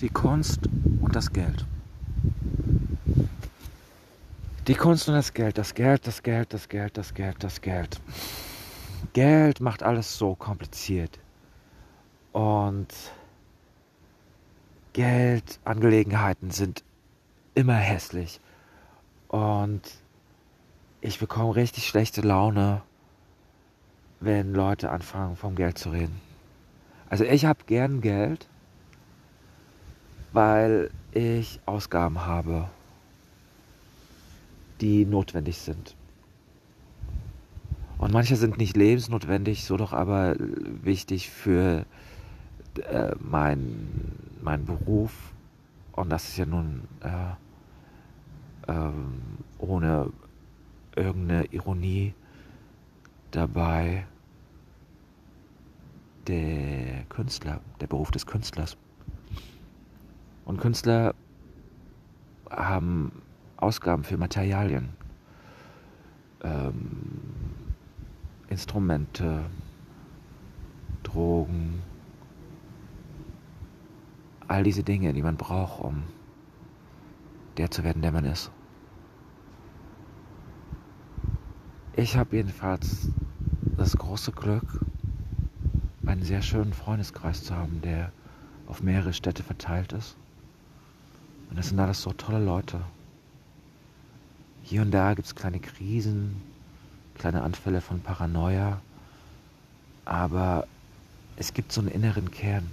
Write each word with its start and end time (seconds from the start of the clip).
die 0.00 0.08
Kunst 0.08 0.60
und 1.00 1.14
das 1.14 1.32
Geld. 1.32 1.64
Die 4.66 4.74
Kunst 4.74 5.08
und 5.08 5.14
das 5.14 5.32
Geld, 5.32 5.58
das 5.58 5.74
Geld, 5.74 6.06
das 6.06 6.22
Geld, 6.22 6.52
das 6.52 6.68
Geld, 6.68 6.96
das 6.96 7.14
Geld, 7.14 7.36
das 7.42 7.60
Geld. 7.60 8.00
Geld 9.12 9.60
macht 9.60 9.82
alles 9.82 10.18
so 10.18 10.34
kompliziert. 10.34 11.18
Und 12.32 12.88
Geldangelegenheiten 14.92 16.50
sind 16.50 16.82
immer 17.54 17.76
hässlich. 17.76 18.40
Und 19.28 19.82
ich 21.00 21.18
bekomme 21.18 21.54
richtig 21.54 21.86
schlechte 21.86 22.20
Laune, 22.20 22.82
wenn 24.20 24.52
Leute 24.52 24.90
anfangen, 24.90 25.36
vom 25.36 25.54
Geld 25.54 25.78
zu 25.78 25.90
reden. 25.90 26.20
Also 27.08 27.24
ich 27.24 27.44
habe 27.44 27.64
gern 27.66 28.00
Geld, 28.00 28.48
weil 30.36 30.90
ich 31.12 31.60
Ausgaben 31.64 32.26
habe, 32.26 32.68
die 34.82 35.06
notwendig 35.06 35.56
sind. 35.56 35.96
Und 37.96 38.12
manche 38.12 38.36
sind 38.36 38.58
nicht 38.58 38.76
lebensnotwendig, 38.76 39.64
so 39.64 39.78
doch 39.78 39.94
aber 39.94 40.36
wichtig 40.38 41.30
für 41.30 41.86
äh, 42.90 43.12
mein, 43.18 44.12
mein 44.42 44.66
Beruf. 44.66 45.32
Und 45.92 46.10
das 46.10 46.28
ist 46.28 46.36
ja 46.36 46.44
nun 46.44 46.82
äh, 47.00 48.70
äh, 48.70 48.92
ohne 49.56 50.12
irgendeine 50.94 51.46
Ironie 51.46 52.12
dabei 53.30 54.06
der 56.26 57.04
Künstler, 57.08 57.62
der 57.80 57.86
Beruf 57.86 58.10
des 58.10 58.26
Künstlers. 58.26 58.76
Und 60.46 60.60
Künstler 60.60 61.14
haben 62.48 63.10
Ausgaben 63.56 64.04
für 64.04 64.16
Materialien, 64.16 64.90
ähm, 66.42 67.72
Instrumente, 68.48 69.44
Drogen, 71.02 71.82
all 74.46 74.62
diese 74.62 74.84
Dinge, 74.84 75.12
die 75.12 75.22
man 75.22 75.36
braucht, 75.36 75.82
um 75.82 76.04
der 77.56 77.72
zu 77.72 77.82
werden, 77.82 78.02
der 78.02 78.12
man 78.12 78.24
ist. 78.24 78.52
Ich 81.96 82.16
habe 82.16 82.36
jedenfalls 82.36 83.10
das 83.76 83.96
große 83.96 84.30
Glück, 84.30 84.84
einen 86.06 86.22
sehr 86.22 86.42
schönen 86.42 86.72
Freundeskreis 86.72 87.42
zu 87.42 87.56
haben, 87.56 87.80
der 87.80 88.12
auf 88.66 88.80
mehrere 88.80 89.12
Städte 89.12 89.42
verteilt 89.42 89.92
ist. 89.92 90.16
Und 91.56 91.60
das 91.60 91.70
sind 91.70 91.80
alles 91.80 92.02
so 92.02 92.12
tolle 92.12 92.44
Leute. 92.44 92.82
Hier 94.62 94.82
und 94.82 94.90
da 94.90 95.14
gibt 95.14 95.26
es 95.26 95.34
kleine 95.34 95.58
Krisen, 95.58 96.36
kleine 97.14 97.42
Anfälle 97.42 97.80
von 97.80 98.00
Paranoia, 98.00 98.82
aber 100.04 100.66
es 101.36 101.54
gibt 101.54 101.72
so 101.72 101.80
einen 101.80 101.88
inneren 101.88 102.30
Kern. 102.30 102.68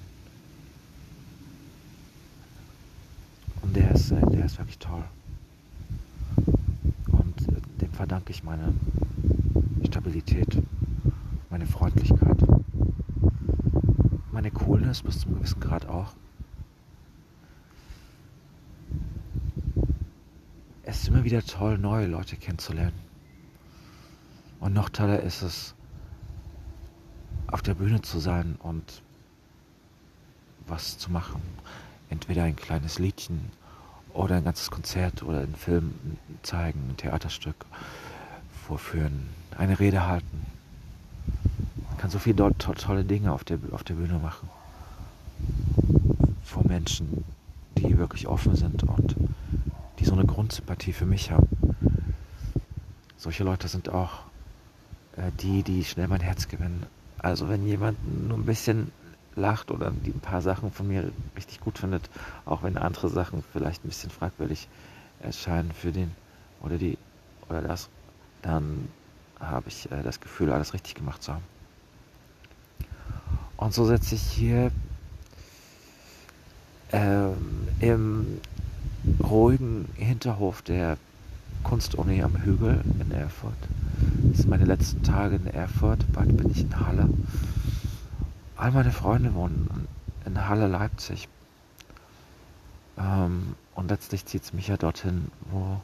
Und 3.61 3.73
der 3.73 3.91
ist, 3.91 4.11
äh, 4.11 4.19
der 4.19 4.43
ist 4.43 4.57
wirklich 4.57 4.79
toll. 4.79 5.05
Und 7.07 7.41
äh, 7.47 7.61
dem 7.79 7.93
verdanke 7.93 8.33
ich 8.33 8.43
meine 8.43 8.73
Stabilität, 9.85 10.61
meine 11.49 11.67
Freundlichkeit, 11.67 12.37
meine 14.33 14.51
Coolness 14.51 15.03
bis 15.03 15.19
zum 15.19 15.35
gewissen 15.35 15.61
Grad 15.61 15.85
auch. 15.85 16.11
Es 20.93 20.99
ist 20.99 21.07
immer 21.07 21.23
wieder 21.23 21.43
toll, 21.43 21.79
neue 21.79 22.05
Leute 22.05 22.35
kennenzulernen. 22.37 22.93
Und 24.59 24.73
noch 24.73 24.89
toller 24.89 25.21
ist 25.21 25.41
es, 25.41 25.73
auf 27.47 27.63
der 27.63 27.73
Bühne 27.73 28.03
zu 28.03 28.19
sein 28.19 28.57
und 28.59 29.01
was 30.67 30.99
zu 30.99 31.11
machen. 31.11 31.41
Entweder 32.11 32.43
ein 32.43 32.55
kleines 32.55 32.99
Liedchen 32.99 33.49
oder 34.13 34.35
ein 34.35 34.43
ganzes 34.43 34.69
Konzert 34.69 35.23
oder 35.23 35.39
einen 35.39 35.55
Film 35.55 35.95
zeigen, 36.43 36.91
ein 36.91 36.97
Theaterstück 36.97 37.65
vorführen, 38.67 39.29
eine 39.57 39.79
Rede 39.79 40.05
halten. 40.05 40.45
Man 41.89 41.97
kann 41.97 42.11
so 42.11 42.19
viele 42.19 42.35
to 42.35 42.73
tolle 42.75 43.03
Dinge 43.03 43.33
auf 43.33 43.43
der, 43.43 43.57
auf 43.71 43.83
der 43.83 43.95
Bühne 43.95 44.19
machen. 44.19 44.47
Vor 46.43 46.67
Menschen, 46.67 47.25
die 47.79 47.97
wirklich 47.97 48.27
offen 48.27 48.55
sind 48.55 48.83
und 48.83 49.15
die 50.03 50.09
so 50.09 50.15
eine 50.15 50.25
Grundsympathie 50.25 50.91
für 50.91 51.05
mich 51.05 51.31
haben. 51.31 51.47
Solche 53.15 53.45
Leute 53.45 53.69
sind 53.69 53.87
auch 53.87 54.23
äh, 55.15 55.31
die, 55.39 55.63
die 55.63 55.85
schnell 55.85 56.09
mein 56.09 56.19
Herz 56.19 56.49
gewinnen. 56.49 56.85
Also 57.19 57.47
wenn 57.47 57.65
jemand 57.65 57.97
nur 58.27 58.37
ein 58.37 58.45
bisschen 58.45 58.91
lacht 59.35 59.71
oder 59.71 59.91
die 59.91 60.11
ein 60.11 60.19
paar 60.19 60.41
Sachen 60.41 60.73
von 60.73 60.89
mir 60.89 61.09
richtig 61.37 61.61
gut 61.61 61.77
findet, 61.77 62.09
auch 62.43 62.63
wenn 62.63 62.77
andere 62.77 63.07
Sachen 63.07 63.45
vielleicht 63.53 63.85
ein 63.85 63.87
bisschen 63.87 64.09
fragwürdig 64.09 64.67
erscheinen 65.21 65.71
für 65.71 65.93
den 65.93 66.11
oder 66.61 66.77
die 66.77 66.97
oder 67.47 67.61
das, 67.61 67.87
dann 68.41 68.89
habe 69.39 69.69
ich 69.69 69.89
äh, 69.89 70.03
das 70.03 70.19
Gefühl, 70.19 70.51
alles 70.51 70.73
richtig 70.73 70.95
gemacht 70.95 71.23
zu 71.23 71.33
haben. 71.33 71.43
Und 73.55 73.73
so 73.73 73.85
setze 73.85 74.15
ich 74.15 74.21
hier 74.21 74.69
ähm, 76.91 77.69
im 77.79 78.41
ruhigen 79.21 79.87
Hinterhof 79.95 80.61
der 80.61 80.97
Kunstuni 81.63 82.21
am 82.23 82.35
Hügel 82.37 82.83
in 82.99 83.11
Erfurt. 83.11 83.53
Das 84.29 84.39
sind 84.39 84.49
meine 84.49 84.65
letzten 84.65 85.03
Tage 85.03 85.35
in 85.35 85.47
Erfurt. 85.47 86.11
Bald 86.11 86.35
bin 86.37 86.51
ich 86.51 86.61
in 86.61 86.79
Halle. 86.79 87.09
All 88.57 88.71
meine 88.71 88.91
Freunde 88.91 89.33
wohnen 89.33 89.87
in 90.25 90.47
Halle, 90.47 90.67
Leipzig. 90.67 91.27
Ähm, 92.97 93.55
und 93.75 93.89
letztlich 93.89 94.25
zieht 94.25 94.43
es 94.43 94.53
mich 94.53 94.67
ja 94.67 94.77
dorthin, 94.77 95.31
wo, 95.51 95.81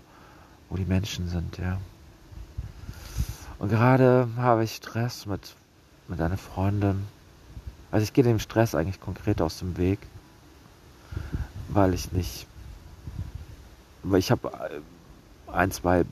wo 0.70 0.76
die 0.76 0.86
Menschen 0.86 1.28
sind, 1.28 1.58
ja. 1.58 1.80
Und 3.58 3.70
gerade 3.70 4.30
habe 4.38 4.64
ich 4.64 4.76
Stress 4.76 5.26
mit, 5.26 5.56
mit 6.08 6.22
einer 6.22 6.38
Freundin. 6.38 7.06
Also 7.92 8.04
ich 8.04 8.14
gehe 8.14 8.24
dem 8.24 8.40
Stress 8.40 8.76
eigentlich 8.76 9.02
konkret 9.02 9.42
aus 9.42 9.60
dem 9.60 9.78
Weg, 9.78 10.00
weil 11.68 11.94
ich 11.94 12.12
nicht, 12.12 12.48
ich 14.18 14.32
habe 14.32 14.48
äh, 14.48 15.52
ein, 15.52 15.72
zwei 15.72 16.06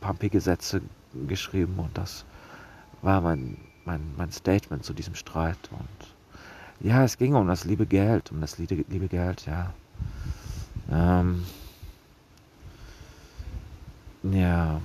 pumpige 0.00 0.40
Sätze 0.40 0.82
geschrieben 1.26 1.74
und 1.78 1.96
das 1.96 2.24
war 3.02 3.20
mein, 3.20 3.56
mein, 3.84 4.00
mein 4.16 4.32
Statement 4.32 4.84
zu 4.84 4.92
diesem 4.92 5.14
Streit. 5.14 5.58
Und 5.70 6.86
ja, 6.86 7.04
es 7.04 7.18
ging 7.18 7.34
um 7.34 7.46
das 7.46 7.64
liebe 7.64 7.86
Geld, 7.86 8.30
um 8.32 8.40
das 8.40 8.58
liebe, 8.58 8.84
liebe 8.88 9.08
Geld, 9.08 9.46
ja. 9.46 9.72
Ähm, 10.90 11.44
ja. 14.22 14.80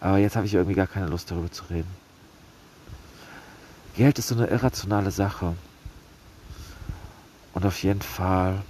Aber 0.00 0.18
jetzt 0.18 0.36
habe 0.36 0.46
ich 0.46 0.54
irgendwie 0.54 0.74
gar 0.74 0.86
keine 0.86 1.06
Lust 1.06 1.30
darüber 1.30 1.50
zu 1.50 1.64
reden. 1.64 1.90
Geld 3.96 4.18
ist 4.18 4.28
so 4.28 4.34
eine 4.34 4.46
irrationale 4.48 5.10
Sache. 5.10 5.54
Und 7.54 7.64
auf 7.64 7.82
jeden 7.82 8.02
Fall 8.02 8.62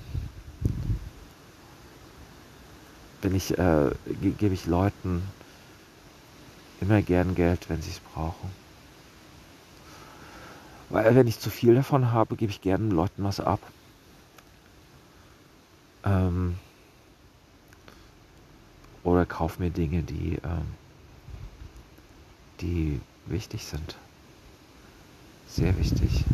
bin 3.24 3.34
ich, 3.34 3.58
äh, 3.58 3.90
ge 4.20 4.32
gebe 4.32 4.52
ich 4.52 4.66
Leuten 4.66 5.22
immer 6.82 7.00
gern 7.00 7.34
Geld, 7.34 7.70
wenn 7.70 7.80
sie 7.80 7.90
es 7.90 7.98
brauchen. 7.98 8.50
Weil 10.90 11.14
wenn 11.14 11.26
ich 11.26 11.40
zu 11.40 11.48
viel 11.48 11.74
davon 11.74 12.12
habe, 12.12 12.36
gebe 12.36 12.52
ich 12.52 12.60
gerne 12.60 12.90
Leuten 12.90 13.24
was 13.24 13.40
ab. 13.40 13.60
Ähm, 16.04 16.56
oder 19.04 19.24
kaufe 19.24 19.62
mir 19.62 19.70
Dinge, 19.70 20.02
die, 20.02 20.38
ähm, 20.44 20.66
die 22.60 23.00
wichtig 23.24 23.64
sind. 23.64 23.96
Sehr 25.48 25.76
wichtig. 25.78 26.24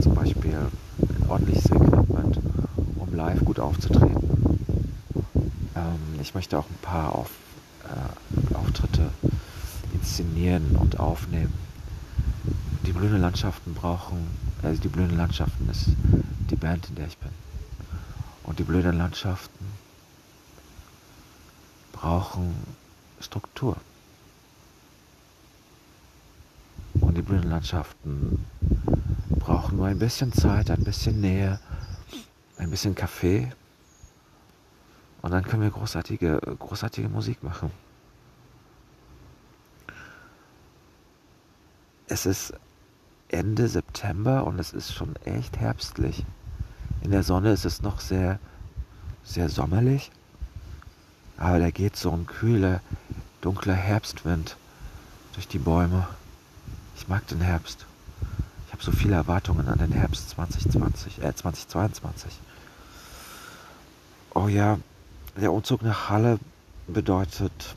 Zum 0.00 0.14
Beispiel 0.14 0.56
ein 0.56 1.28
ordentliches 1.28 1.66
Equipment, 1.66 2.38
um 2.96 3.14
live 3.14 3.44
gut 3.44 3.60
aufzutreten. 3.60 4.41
Ähm, 5.74 6.20
ich 6.20 6.34
möchte 6.34 6.58
auch 6.58 6.68
ein 6.68 6.78
paar 6.82 7.14
auf, 7.14 7.30
äh, 7.84 8.54
Auftritte 8.54 9.10
inszenieren 9.94 10.76
und 10.76 10.98
aufnehmen. 10.98 11.52
Die 12.86 12.92
blühenden 12.92 13.20
Landschaften 13.20 13.74
brauchen, 13.74 14.26
also 14.62 14.80
die 14.80 14.88
blühenden 14.88 15.18
Landschaften 15.18 15.68
ist 15.70 15.90
die 16.50 16.56
Band, 16.56 16.88
in 16.88 16.96
der 16.96 17.06
ich 17.06 17.16
bin. 17.18 17.30
Und 18.44 18.58
die 18.58 18.64
blöden 18.64 18.98
Landschaften 18.98 19.64
brauchen 21.92 22.54
Struktur. 23.20 23.76
Und 26.94 27.16
die 27.16 27.22
blöden 27.22 27.50
Landschaften 27.50 28.44
brauchen 29.30 29.76
nur 29.76 29.86
ein 29.86 29.98
bisschen 29.98 30.32
Zeit, 30.32 30.70
ein 30.70 30.84
bisschen 30.84 31.20
Nähe, 31.20 31.60
ein 32.58 32.70
bisschen 32.70 32.94
Kaffee 32.94 33.52
und 35.22 35.30
dann 35.30 35.44
können 35.44 35.62
wir 35.62 35.70
großartige, 35.70 36.40
großartige 36.58 37.08
Musik 37.08 37.42
machen. 37.42 37.70
Es 42.08 42.26
ist 42.26 42.52
Ende 43.28 43.68
September 43.68 44.44
und 44.44 44.58
es 44.58 44.72
ist 44.72 44.92
schon 44.92 45.16
echt 45.24 45.56
herbstlich. 45.56 46.26
In 47.00 47.12
der 47.12 47.22
Sonne 47.22 47.52
ist 47.52 47.64
es 47.64 47.82
noch 47.82 48.00
sehr, 48.00 48.38
sehr 49.24 49.48
sommerlich. 49.48 50.10
Aber 51.38 51.58
da 51.58 51.70
geht 51.70 51.96
so 51.96 52.10
ein 52.10 52.26
kühler, 52.26 52.80
dunkler 53.40 53.74
Herbstwind 53.74 54.56
durch 55.34 55.48
die 55.48 55.58
Bäume. 55.58 56.06
Ich 56.96 57.08
mag 57.08 57.26
den 57.28 57.40
Herbst. 57.40 57.86
Ich 58.66 58.72
habe 58.72 58.82
so 58.82 58.92
viele 58.92 59.14
Erwartungen 59.14 59.68
an 59.68 59.78
den 59.78 59.92
Herbst 59.92 60.30
2020, 60.30 61.22
äh 61.22 61.34
2022. 61.34 62.38
Oh 64.34 64.48
ja, 64.48 64.78
der 65.36 65.52
Umzug 65.52 65.82
nach 65.82 66.08
Halle 66.08 66.38
bedeutet, 66.86 67.74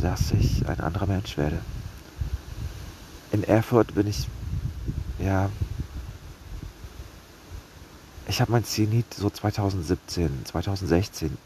dass 0.00 0.32
ich 0.32 0.68
ein 0.68 0.80
anderer 0.80 1.06
Mensch 1.06 1.36
werde. 1.36 1.58
In 3.32 3.44
Erfurt 3.44 3.94
bin 3.94 4.06
ich, 4.06 4.26
ja, 5.18 5.50
ich 8.26 8.40
habe 8.40 8.52
mein 8.52 8.64
Zenit 8.64 9.14
so 9.14 9.30
2017, 9.30 10.44
2016 10.44 11.36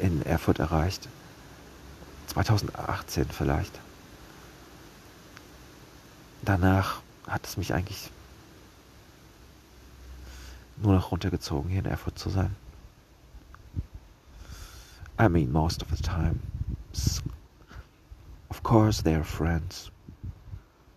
in 0.00 0.22
Erfurt 0.24 0.60
erreicht. 0.60 1.08
2018 2.28 3.26
vielleicht. 3.30 3.80
Danach 6.42 7.00
hat 7.26 7.46
es 7.46 7.56
mich 7.56 7.74
eigentlich 7.74 8.10
nur 10.84 10.94
noch 10.94 11.10
runtergezogen, 11.10 11.70
hier 11.70 11.80
in 11.80 11.86
Erfurt 11.86 12.18
zu 12.18 12.30
sein. 12.30 12.54
I 15.18 15.28
mean, 15.28 15.52
most 15.52 15.82
of 15.82 15.90
the 15.90 16.02
time. 16.02 16.40
Of 18.50 18.62
course, 18.62 19.02
they 19.02 19.14
are 19.14 19.24
friends 19.24 19.90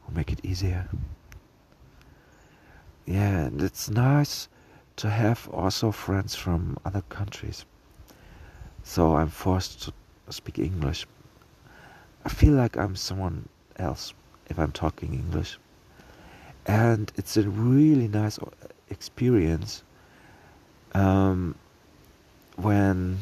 who 0.03 0.13
make 0.13 0.31
it 0.31 0.43
easier. 0.43 0.87
Yeah, 3.05 3.47
and 3.47 3.61
it's 3.61 3.89
nice 3.89 4.49
to 4.97 5.09
have 5.09 5.47
also 5.49 5.91
friends 5.91 6.35
from 6.35 6.77
other 6.83 7.03
countries. 7.09 7.65
So 8.83 9.15
I'm 9.15 9.29
forced 9.29 9.83
to 9.83 9.93
speak 10.29 10.59
English. 10.59 11.05
I 12.25 12.29
feel 12.29 12.53
like 12.53 12.75
I'm 12.77 12.95
someone 12.95 13.47
else 13.77 14.13
if 14.49 14.57
I'm 14.59 14.71
talking 14.71 15.13
English. 15.13 15.57
And 16.67 17.11
it's 17.15 17.37
a 17.37 17.43
really 17.43 18.09
nice 18.09 18.37
experience 18.89 19.83
um, 20.93 21.55
when 22.57 23.19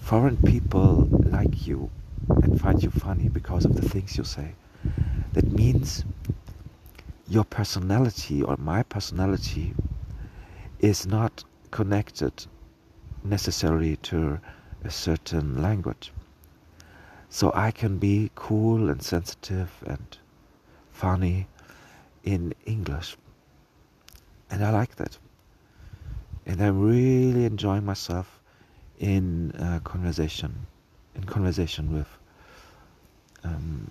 foreign 0.00 0.36
people 0.36 1.08
like 1.24 1.66
you 1.66 1.90
and 2.28 2.60
find 2.60 2.80
you 2.80 2.90
funny 2.90 3.28
because 3.28 3.64
of 3.64 3.74
the 3.74 3.82
things 3.88 4.16
you 4.16 4.22
say. 4.22 4.54
That 5.32 5.50
means 5.50 6.04
your 7.26 7.44
personality 7.44 8.40
or 8.40 8.56
my 8.56 8.84
personality 8.84 9.74
is 10.78 11.06
not 11.06 11.42
connected 11.72 12.46
necessarily 13.24 13.96
to 13.96 14.38
a 14.84 14.90
certain 14.90 15.60
language. 15.60 16.12
So 17.30 17.50
I 17.52 17.72
can 17.72 17.98
be 17.98 18.30
cool 18.36 18.90
and 18.90 19.02
sensitive 19.02 19.72
and 19.84 20.18
funny 20.92 21.48
in 22.24 22.54
English. 22.66 23.16
And 24.50 24.64
I 24.64 24.70
like 24.70 24.96
that. 24.96 25.18
And 26.46 26.60
I'm 26.62 26.80
really 26.80 27.44
enjoying 27.44 27.84
myself 27.84 28.40
in 28.98 29.52
uh, 29.52 29.80
conversation, 29.84 30.66
in 31.14 31.24
conversation 31.24 31.92
with 31.92 32.08
um, 33.44 33.90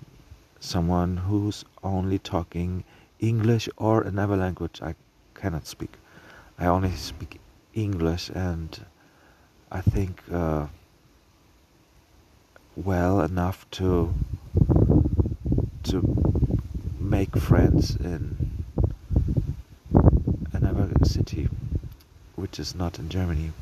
someone 0.60 1.16
who's 1.16 1.64
only 1.82 2.18
talking 2.18 2.84
English 3.20 3.68
or 3.76 4.02
another 4.02 4.36
language 4.36 4.80
I 4.82 4.94
cannot 5.34 5.66
speak. 5.66 5.94
I 6.58 6.66
only 6.66 6.92
speak 6.92 7.40
English, 7.74 8.30
and 8.30 8.84
I 9.70 9.80
think 9.80 10.22
uh, 10.32 10.66
well 12.76 13.20
enough 13.20 13.68
to 13.72 14.14
to 15.84 16.43
make 17.18 17.36
friends 17.36 17.94
in 17.94 18.22
another 20.52 20.88
city, 21.04 21.48
which 22.34 22.58
is 22.58 22.74
not 22.74 22.98
in 22.98 23.08
Germany. 23.08 23.52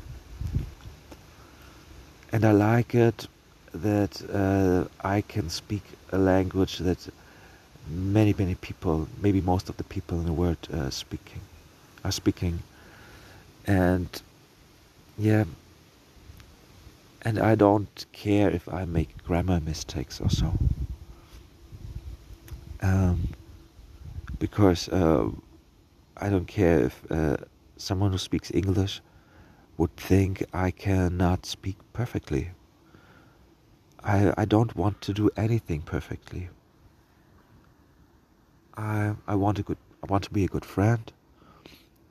And 2.31 2.43
I 2.45 2.51
like 2.51 2.95
it 2.95 3.27
that 3.71 4.13
uh, 4.43 4.89
I 5.07 5.21
can 5.21 5.51
speak 5.51 5.83
a 6.11 6.17
language 6.17 6.79
that 6.79 7.07
many, 7.87 8.33
many 8.35 8.55
people, 8.55 9.07
maybe 9.21 9.39
most 9.39 9.69
of 9.69 9.77
the 9.77 9.83
people 9.83 10.19
in 10.19 10.25
the 10.25 10.33
world, 10.33 10.57
uh, 10.73 10.89
speaking, 10.89 11.41
are 12.03 12.11
speaking, 12.11 12.57
and 13.67 14.09
yeah, 15.15 15.43
and 17.21 17.37
I 17.37 17.53
don't 17.53 18.05
care 18.13 18.49
if 18.49 18.67
I 18.67 18.85
make 18.85 19.23
grammar 19.23 19.59
mistakes 19.59 20.19
or 20.19 20.31
so. 20.31 20.53
Um, 22.81 23.29
because 24.43 24.89
uh, 24.89 25.29
I 26.17 26.27
don't 26.27 26.47
care 26.47 26.79
if 26.83 27.09
uh, 27.09 27.37
someone 27.77 28.11
who 28.11 28.17
speaks 28.17 28.51
English 28.53 28.99
would 29.77 29.95
think 29.95 30.43
I 30.51 30.69
cannot 30.69 31.45
speak 31.45 31.77
perfectly. 31.93 32.51
I, 34.03 34.33
I 34.37 34.43
don't 34.43 34.75
want 34.75 34.99
to 35.03 35.13
do 35.13 35.29
anything 35.37 35.81
perfectly. 35.83 36.49
I 38.75 39.15
I 39.29 39.35
want 39.35 39.59
a 39.59 39.63
good 39.63 39.77
I 40.03 40.11
want 40.11 40.25
to 40.25 40.31
be 40.31 40.43
a 40.43 40.49
good 40.49 40.65
friend, 40.65 41.05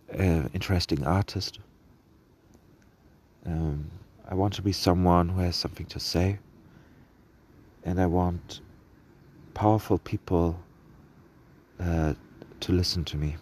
an 0.09 0.49
interesting 0.55 1.05
artist. 1.05 1.61
Um, 3.45 3.91
I 4.27 4.35
want 4.35 4.55
to 4.55 4.63
be 4.63 4.73
someone 4.73 5.29
who 5.29 5.41
has 5.43 5.55
something 5.55 5.89
to 5.95 6.01
say, 6.01 6.39
and 7.85 8.01
I 8.01 8.07
want 8.07 8.63
powerful 9.53 9.99
people 9.99 10.59
uh, 11.81 12.15
to 12.61 12.73
listen 12.73 13.05
to 13.05 13.17
me. 13.17 13.37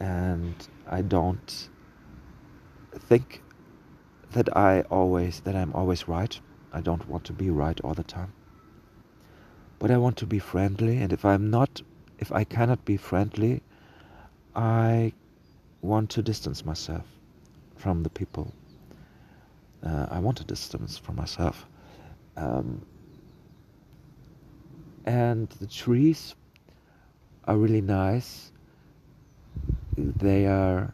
And 0.00 0.54
I 0.88 1.02
don't 1.02 1.68
think 2.98 3.42
that 4.32 4.56
I 4.56 4.82
always 4.82 5.40
that 5.40 5.54
I'm 5.54 5.72
always 5.74 6.08
right. 6.08 6.38
I 6.72 6.80
don't 6.80 7.06
want 7.08 7.24
to 7.24 7.32
be 7.32 7.50
right 7.50 7.80
all 7.82 7.94
the 7.94 8.04
time. 8.04 8.32
But 9.78 9.90
I 9.90 9.96
want 9.96 10.16
to 10.18 10.26
be 10.26 10.38
friendly 10.38 10.98
and 10.98 11.12
if 11.12 11.24
I'm 11.24 11.50
not 11.50 11.82
if 12.18 12.32
I 12.32 12.44
cannot 12.44 12.84
be 12.84 12.96
friendly, 12.96 13.62
I 14.54 15.12
want 15.80 16.10
to 16.10 16.22
distance 16.22 16.64
myself 16.64 17.06
from 17.76 18.02
the 18.02 18.10
people. 18.10 18.52
Uh, 19.82 20.06
I 20.10 20.18
want 20.18 20.40
a 20.40 20.44
distance 20.44 20.98
from 20.98 21.16
myself. 21.16 21.66
Um, 22.36 22.84
and 25.04 25.48
the 25.60 25.66
trees 25.66 26.34
are 27.44 27.56
really 27.56 27.80
nice. 27.80 28.52
They 29.96 30.46
are 30.46 30.92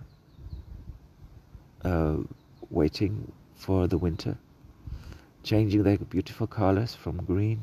uh, 1.85 2.17
waiting 2.71 3.33
for 3.55 3.87
the 3.87 3.99
winter, 3.99 4.37
changing 5.43 5.83
their 5.83 5.99
beautiful 5.99 6.47
colors 6.47 6.95
from 6.95 7.25
green 7.25 7.61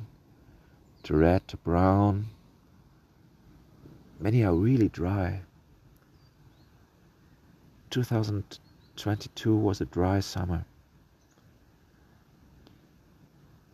to 1.04 1.16
red 1.16 1.48
to 1.50 1.58
brown. 1.58 2.28
Many 4.20 4.44
are 4.44 4.54
really 4.54 4.90
dry. 4.90 5.42
2022 7.90 9.56
was 9.56 9.82
a 9.82 9.86
dry 9.86 10.20
summer. 10.20 10.66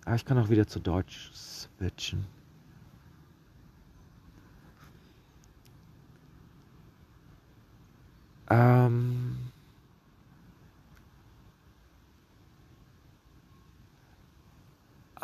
Aber 0.06 0.16
ich 0.16 0.26
kann 0.26 0.40
auch 0.40 0.50
wieder 0.50 0.68
zu 0.68 0.80
Deutsch 0.80 1.32
switchen. 1.34 2.26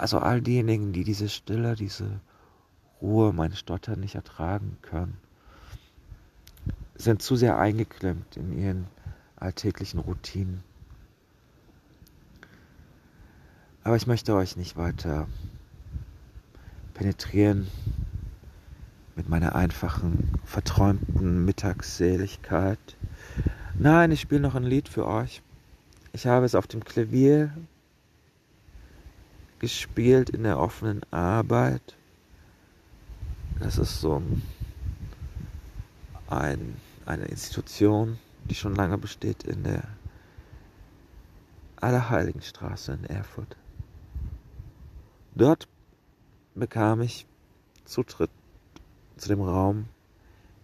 Also 0.05 0.19
all 0.19 0.39
diejenigen, 0.39 0.93
die 0.93 1.03
diese 1.03 1.27
Stille, 1.29 1.73
diese 1.73 2.19
Ruhe, 3.01 3.33
mein 3.33 3.53
Stottern 3.53 4.01
nicht 4.01 4.13
ertragen 4.13 4.77
können, 4.83 5.17
sind 6.93 7.23
zu 7.23 7.35
sehr 7.35 7.57
eingeklemmt 7.57 8.37
in 8.37 8.55
ihren 8.55 8.85
alltäglichen 9.35 9.99
Routinen. 9.99 10.63
Aber 13.83 13.95
ich 13.95 14.05
möchte 14.05 14.35
euch 14.35 14.55
nicht 14.57 14.77
weiter 14.77 15.25
penetrieren 16.93 17.65
mit 19.15 19.27
meiner 19.27 19.55
einfachen, 19.55 20.39
verträumten 20.43 21.45
Mittagsseligkeit. 21.45 22.95
Nein, 23.73 24.11
ich 24.11 24.21
spiele 24.21 24.41
noch 24.41 24.53
ein 24.53 24.61
Lied 24.61 24.87
für 24.87 25.07
euch. 25.07 25.41
Ich 26.13 26.27
habe 26.27 26.45
es 26.45 26.53
auf 26.53 26.67
dem 26.67 26.83
Klavier 26.85 27.51
gespielt 29.59 30.29
in 30.29 30.43
der 30.43 30.59
offenen 30.59 31.01
Arbeit. 31.11 31.95
Das 33.59 33.77
ist 33.77 34.01
so 34.01 34.21
ein, 36.27 36.75
eine 37.05 37.25
Institution, 37.25 38.19
die 38.45 38.55
schon 38.55 38.75
lange 38.75 38.97
besteht 38.97 39.43
in 39.43 39.63
der 39.63 39.83
Allerheiligenstraße 41.77 42.93
in 42.93 43.05
Erfurt. 43.05 43.55
Dort 45.35 45.67
bekam 46.55 47.01
ich 47.01 47.27
Zutritt 47.85 48.31
zu 49.17 49.29
dem 49.29 49.41
Raum, 49.41 49.85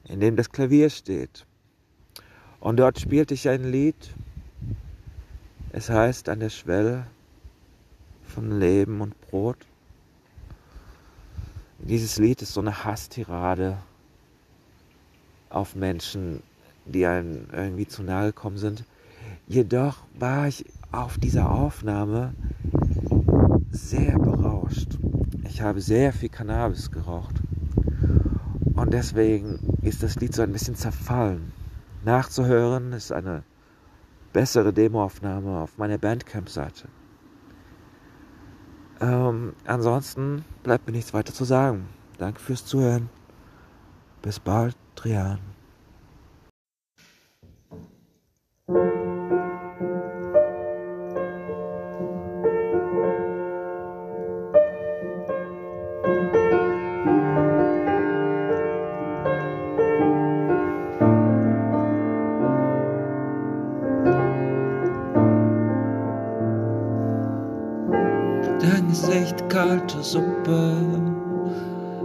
in 0.06 0.20
dem 0.20 0.36
das 0.36 0.52
Klavier 0.52 0.90
steht. 0.90 1.46
Und 2.60 2.78
dort 2.78 3.00
spielte 3.00 3.34
ich 3.34 3.50
ein 3.50 3.64
Lied. 3.72 4.14
Es 5.72 5.90
heißt 5.90 6.30
an 6.30 6.40
der 6.40 6.50
Schwelle 6.50 7.06
von 8.32 8.60
Leben 8.60 9.02
und 9.02 9.20
Brot. 9.22 9.58
Dieses 11.80 12.18
Lied 12.18 12.42
ist 12.42 12.54
so 12.54 12.62
eine 12.62 12.84
Hasstirade 12.84 13.78
auf 15.50 15.76
Menschen, 15.76 16.42
die 16.86 17.06
einem 17.06 17.48
irgendwie 17.52 17.88
zu 17.88 18.04
nahe 18.04 18.28
gekommen 18.28 18.58
sind. 18.58 18.86
Jedoch 19.48 19.98
war 20.18 20.48
ich 20.48 20.66
auf 20.92 21.18
dieser 21.18 21.52
Aufnahme 21.52 22.34
sehr 23.72 24.18
berauscht. 24.18 24.98
Ich 25.44 25.62
habe 25.62 25.82
sehr 25.82 26.14
viel 26.14 26.30
Cannabis 26.30 26.92
geraucht. 26.92 27.36
Und 28.76 28.94
deswegen 28.94 29.78
ist 29.82 30.04
das 30.04 30.16
Lied 30.16 30.34
so 30.34 30.42
ein 30.42 30.54
bisschen 30.54 30.76
zerfallen. 30.76 31.52
Nachzuhören 32.06 32.94
ist 32.94 33.12
eine 33.12 33.44
bessere 34.34 34.72
Demoaufnahme 34.72 35.60
auf 35.60 35.78
meiner 35.78 35.98
Bandcamp-Seite. 35.98 36.88
Ähm, 39.02 39.54
ansonsten 39.66 40.46
bleibt 40.64 40.86
mir 40.86 40.94
nichts 40.94 41.14
weiter 41.14 41.34
zu 41.34 41.44
sagen. 41.44 41.88
Danke 42.20 42.40
fürs 42.40 42.66
Zuhören. 42.66 43.10
Bis 44.22 44.40
bald, 44.40 44.76
Trian. 44.96 45.40
Suppe. 70.04 70.76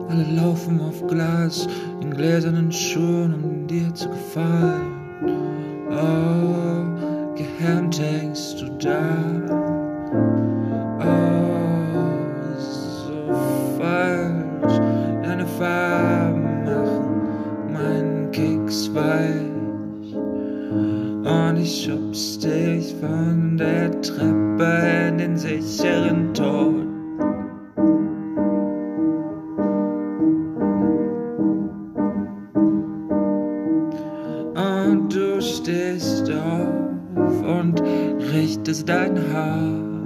Alle 0.09 0.25
laufen 0.35 0.81
auf 0.81 1.07
Glas 1.07 1.67
in 2.01 2.11
gläsernen 2.11 2.71
Schuhen, 2.71 3.35
um 3.43 3.67
dir 3.67 3.95
zu 3.95 4.09
gefallen. 4.09 4.76
Richtest 38.33 38.89
dein 38.89 39.17
Haar 39.33 39.97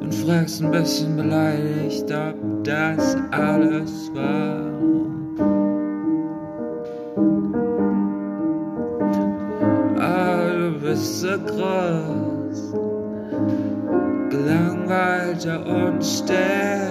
und 0.00 0.14
fragst 0.14 0.62
ein 0.62 0.70
bisschen 0.70 1.16
beleidigt, 1.16 2.10
ob 2.12 2.64
das 2.64 3.16
alles 3.30 4.10
war. 4.14 4.60
Ah, 9.98 10.50
du 10.52 10.80
bist 10.80 11.20
so 11.20 11.38
groß, 11.46 12.72
gelangweilter 14.30 15.64
und 15.66 16.04
still, 16.04 16.90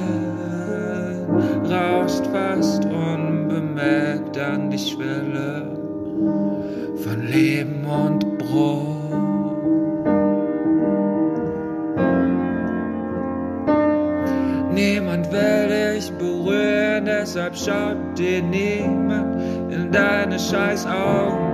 rauscht 1.70 2.26
fast 2.28 2.86
unbemerkt 2.86 4.38
an 4.38 4.70
die 4.70 4.78
Schwelle 4.80 5.78
von 7.04 7.28
Leben 7.28 7.86
und 7.86 8.38
Brot. 8.38 8.99
Deshalb 17.40 17.56
schaut 17.56 18.18
dir 18.18 18.42
niemand 18.42 19.72
in 19.72 19.92
deine 19.92 20.38
scheiß 20.38 20.86
oh. 20.86 20.90
Augen. 20.90 21.50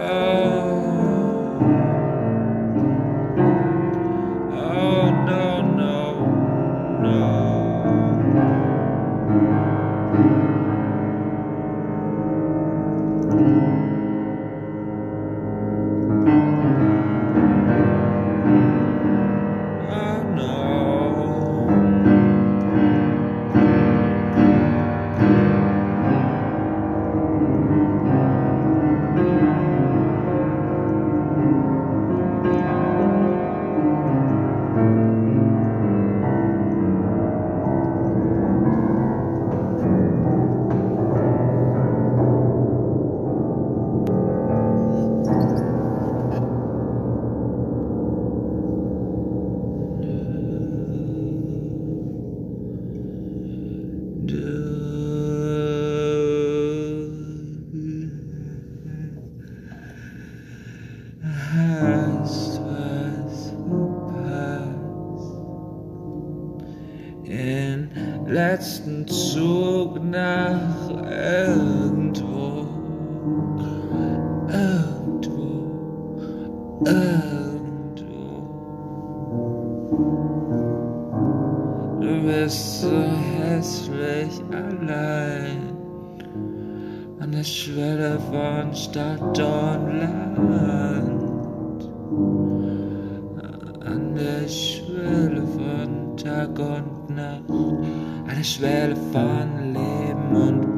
Oh, 0.00 0.78
oh, 4.54 5.18
letzten 13.28 13.97
Zug 69.32 70.02
nach 70.02 70.88
irgendwo, 70.88 72.66
irgendwo, 74.48 75.48
irgendwo. 76.86 78.22
Du 82.00 82.12
bist 82.22 82.80
so 82.80 82.96
hässlich 83.36 84.42
allein. 84.50 85.76
An 87.20 87.32
der 87.32 87.44
Schwelle 87.44 88.18
von 88.30 88.74
Stadt 88.74 89.20
und 89.20 89.98
Land, 89.98 91.17
eine 98.26 98.44
Schwelle 98.44 98.96
von 99.12 99.72
Leben 99.72 100.36
und 100.36 100.77